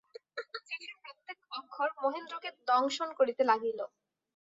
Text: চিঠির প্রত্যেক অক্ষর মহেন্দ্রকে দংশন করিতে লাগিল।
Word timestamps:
চিঠির 0.67 0.93
প্রত্যেক 1.01 1.37
অক্ষর 1.51 1.89
মহেন্দ্রকে 1.97 2.49
দংশন 2.67 3.09
করিতে 3.19 3.43
লাগিল। 3.49 3.79